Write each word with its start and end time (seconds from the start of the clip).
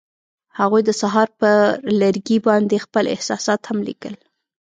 هغوی 0.59 0.81
د 0.85 0.91
سهار 1.01 1.29
پر 1.39 1.55
لرګي 2.01 2.37
باندې 2.47 2.83
خپل 2.85 3.05
احساسات 3.15 3.61
هم 3.69 3.79
لیکل. 3.87 4.15